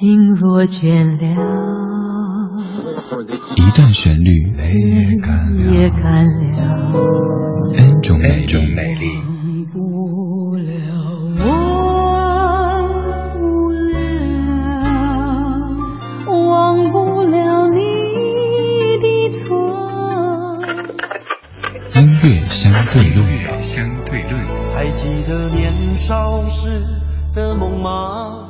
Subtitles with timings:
[0.00, 1.28] 心若倦了，
[3.54, 4.72] 一段旋律，泪
[5.74, 6.40] 也干了
[7.76, 9.04] ，N 种美丽。
[21.94, 23.28] 音乐相对论，
[23.58, 24.32] 相对论。
[24.74, 26.70] 还记得年少时
[27.34, 28.49] 的梦吗？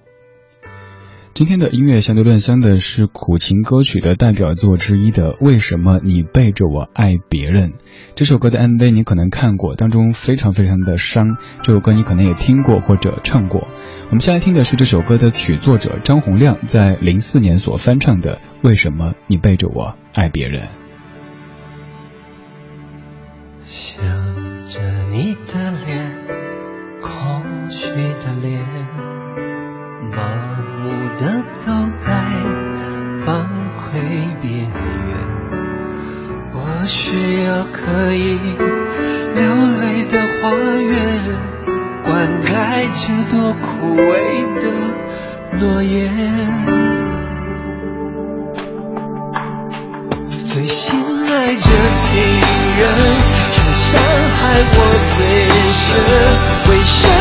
[1.41, 7.71] 今天的音乐相对论相的是苦情歌曲的代表作之一的《为什么你背着我爱别人》
[8.13, 11.37] 这首歌的 MV 你可能看过，当中非常非常的伤。
[11.63, 13.67] 这首歌你可能也听过或者唱过。
[14.09, 20.61] 我们先来听的是这首歌的曲作者张洪亮在零四年所翻唱的《为什么你背着我爱别人》。
[23.63, 24.05] 想
[24.67, 26.11] 着你的脸，
[27.01, 28.60] 空虚的脸，
[43.91, 44.15] 朵枯萎
[44.59, 44.63] 的
[45.59, 46.09] 诺言，
[50.45, 51.61] 最心爱着
[51.97, 52.09] 情
[52.79, 52.81] 人，
[53.51, 54.01] 却伤
[54.37, 54.39] 害
[54.73, 54.75] 我
[55.17, 55.19] 最
[55.73, 55.81] 深。
[56.69, 57.20] 为什么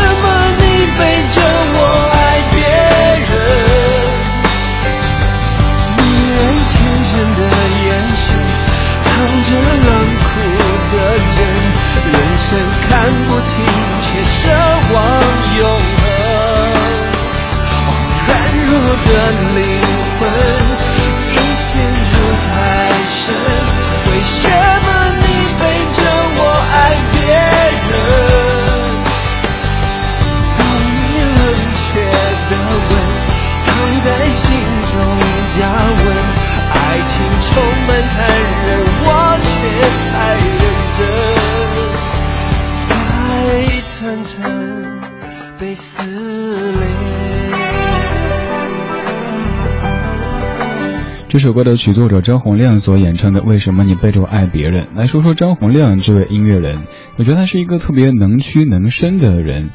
[51.31, 56.89] 这首歌的曲作者张洪亮所演唱的《为什么你背着我爱别人》，来说说张洪亮这位音乐人。
[57.19, 59.71] 我觉得他是一个特别能屈能伸的人。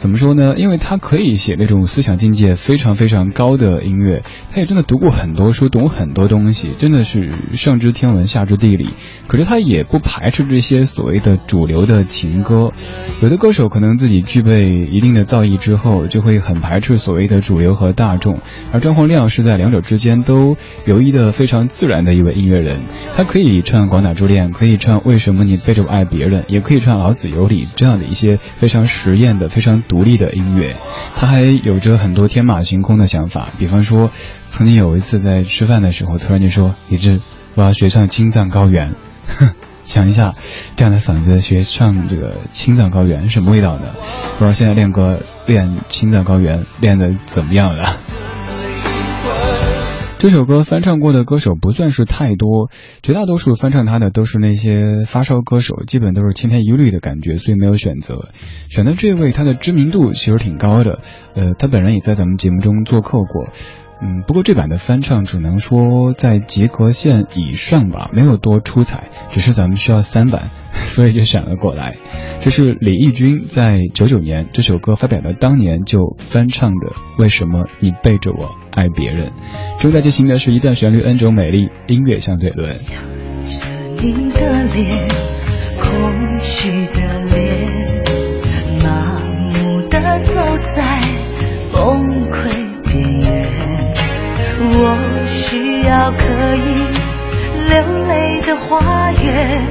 [0.00, 0.54] 怎么说呢？
[0.56, 8.88] 因为他可以写那种思想境界非常非常高的音乐，他也真的读过很多书，懂很多东西，真的是上知天文下知地理。
[9.26, 12.72] 可是他也不排斥这些所谓的主流的情歌。
[13.20, 18.40] 有的歌手可能自己具备一定的造诣之后，就会很排斥所谓的主流和大众。
[18.72, 20.56] 而张洪亮是在两者之间都
[20.86, 22.80] 游移的非常自然的一位音乐人。
[23.14, 29.82] 他可以唱《广岛之恋》，可以唱《为什么你背着我爱别人》，也可以唱《老子有理》这样的一些非常实验的、非常。
[29.90, 30.76] 独立的音乐，
[31.16, 33.48] 他还有着很多天马行空的想法。
[33.58, 34.12] 比方说，
[34.46, 37.20] 曾经有一次在吃饭的时候，突然就说：“李志，
[37.56, 38.94] 我要学唱《青藏高原》。
[39.82, 40.32] ”想一下，
[40.76, 43.88] 这样的嗓子学唱这个《青藏高原》什么味道呢？
[44.38, 47.96] 不知道现在练歌练《青藏高原》练的怎么样了？
[50.20, 52.68] 这首歌翻唱过的歌手不算是太多，
[53.02, 58.28] 绝大多数翻唱他的都是那些发烧歌手，基本都是千篇一律的感觉，所以没有选择。
[58.68, 60.98] 选的这位，他的知名度其实挺高的，
[61.34, 63.48] 呃，他本人也在咱们节目中做客过。
[64.02, 70.48] 嗯，不过这版的翻唱只能说在及格线以上吧，没有多出彩，只是咱们需要三版，
[70.86, 71.96] 所以就选了过来。
[72.40, 76.88] 这是李翊君在九九年这首歌发表的当年就翻唱的
[77.20, 79.26] 《为什么你背着我爱别人》。
[79.82, 82.70] 正在进行的是一段旋律 N 种美丽音乐相对论。
[82.70, 82.96] 想
[83.44, 83.66] 着
[84.02, 85.08] 你的脸，
[85.78, 88.02] 空虚的脸，
[88.82, 89.20] 麻
[89.52, 90.40] 木的走
[90.74, 91.02] 在
[91.74, 92.69] 崩溃。
[94.62, 96.86] 我需要可以
[97.70, 99.66] 流泪的花园，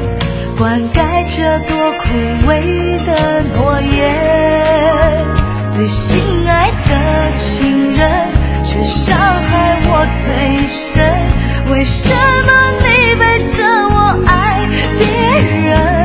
[0.57, 2.07] 灌溉这朵枯
[2.49, 5.27] 萎的诺言。
[5.71, 8.29] 最心爱的情人，
[8.63, 11.05] 却伤害我最深。
[11.71, 12.11] 为什
[12.47, 14.67] 么你背着我爱
[14.97, 15.05] 别
[15.69, 15.98] 人？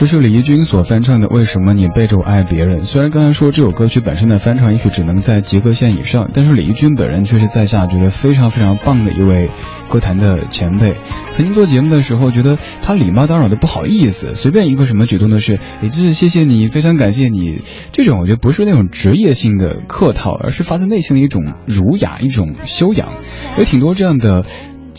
[0.00, 2.80] 这是李翊君所翻唱的《为什么你背着我爱别人》。
[2.84, 9.50] 虽然刚才说这首歌曲本身的翻唱也许只能在及格线以上，但是李翊君本人却是在下觉得非常非常棒的一位
[9.90, 10.96] 歌坛的前辈。
[11.28, 17.60] 曾经做节目的时候，觉得他礼貌当然的不好意思，随便一个什么举动都是李志，谢谢你，非常感谢你。
[17.92, 23.10] 这种我觉得不是那种职业性的客套，而是发自内心的一种儒雅、一种修养。
[23.58, 24.46] 有挺多这样的。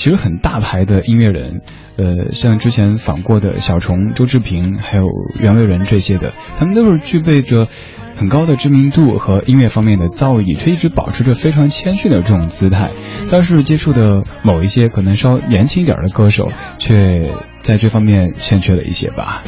[0.01, 1.61] 其实很大牌的音乐人，
[1.95, 5.05] 呃，像之前访过的小虫、周志平，还有
[5.39, 7.67] 袁惟仁这些的，他们都是具备着
[8.15, 12.89] 很高的知名度和音乐方面的造诣，却一直保持着非常谦逊的这种姿态。
[13.31, 17.21] 但是接触的某一些可能稍年轻一点的歌手，却
[17.61, 19.43] 在这方面欠缺了一些吧。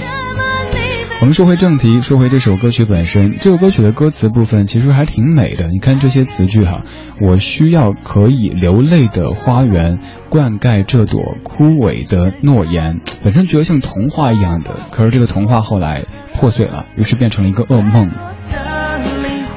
[1.23, 3.37] 我们说回正题，说回这首歌曲本身。
[3.37, 5.69] 这首歌曲的歌词部分其实还挺美的。
[5.69, 6.83] 你看这些词句哈，
[7.21, 12.99] 我需要可以流泪的花园，灌溉这朵枯萎的诺言。
[13.23, 16.03] 本身觉得像童话一样的，可是这个童话后来
[16.33, 18.11] 破碎了，于是变成了一个噩梦。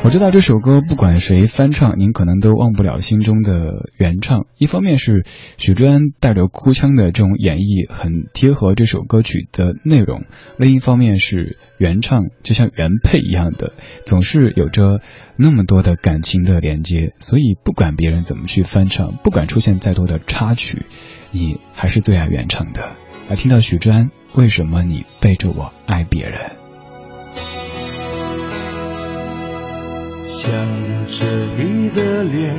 [0.06, 4.46] 我知道这首歌不管谁翻唱，您可能都忘不了心中的原唱。
[4.56, 5.26] 一方面是
[5.58, 10.22] 许志安带着哭腔的这种演绎很贴合这首歌曲的内容，
[10.58, 13.72] 另一方面是原唱就像原配一样的，
[14.04, 15.00] 总是有着
[15.36, 17.12] 那么多的感情的连接。
[17.18, 20.86] 所以不管别人怎么去翻唱，不管出现再多的插曲，
[21.32, 22.92] 你还是最爱原唱的。
[23.28, 26.38] 来听到许志安，为什么你背着我爱别人？
[30.28, 30.50] 想
[31.06, 31.24] 着
[31.56, 32.52] 你的脸，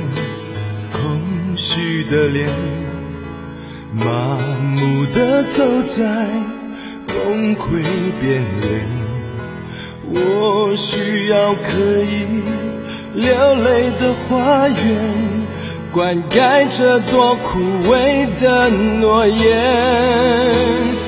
[0.90, 2.48] 空虚的脸，
[3.92, 4.38] 麻
[4.74, 6.26] 木的走在
[7.06, 7.82] 崩溃
[8.22, 8.88] 边缘。
[10.10, 12.42] 我需要可以
[13.14, 15.46] 流泪的花园，
[15.92, 21.07] 灌溉这朵枯萎的诺言。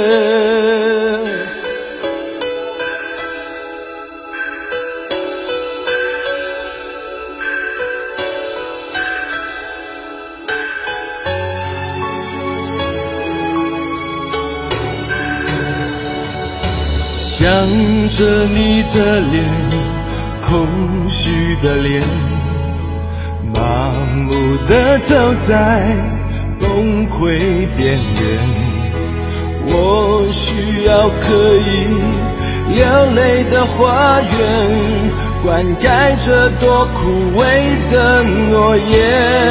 [17.41, 17.49] 想
[18.09, 19.43] 着你的脸，
[20.47, 21.99] 空虚的脸，
[23.51, 23.91] 麻
[24.27, 24.31] 木
[24.67, 25.81] 的走在
[26.59, 27.39] 崩溃
[27.75, 28.47] 边缘。
[29.65, 34.29] 我需要可以流泪的花园，
[35.43, 37.41] 灌溉这朵枯萎
[37.91, 39.50] 的诺言。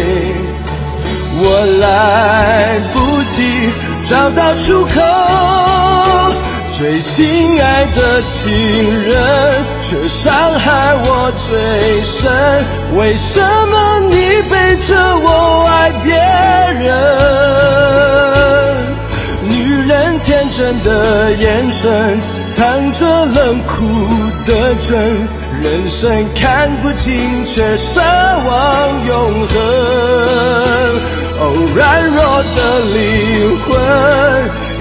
[1.43, 3.71] 我来不及
[4.07, 4.91] 找到出口。
[6.71, 8.51] 最心爱的情
[9.03, 12.31] 人，却伤害我最深。
[12.97, 14.15] 为什么你
[14.49, 16.13] 背着我爱别
[16.85, 16.89] 人？
[19.49, 19.53] 女
[19.87, 23.85] 人天真的眼神，藏着冷酷
[24.51, 24.91] 的真。
[25.61, 29.55] 人人生看不清，却奢望永恒。
[31.39, 31.41] 哦，
[31.75, 32.17] 软弱
[32.55, 32.59] 的
[32.91, 33.69] 灵魂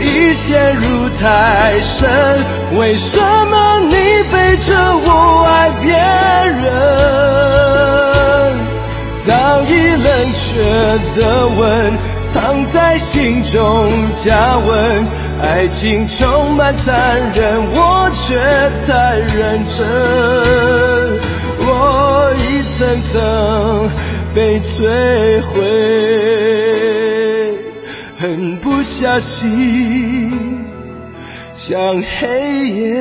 [0.01, 0.83] 已陷入
[1.21, 2.09] 太深，
[2.79, 3.95] 为什么你
[4.33, 4.75] 背着
[5.05, 5.09] 我
[5.47, 6.69] 爱别人？
[9.91, 10.63] 早已冷却
[11.21, 11.93] 的吻，
[12.27, 15.05] 藏在心中加温。
[15.43, 18.37] 爱情充满残忍，我却
[18.87, 19.85] 太认真，
[21.67, 23.91] 我一层层
[24.35, 25.59] 被摧毁，
[28.21, 30.31] 狠不下心
[31.55, 33.01] 向黑夜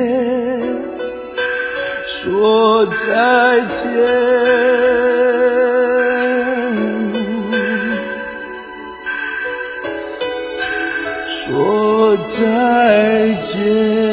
[2.06, 5.59] 说再见。
[12.18, 14.09] 再见。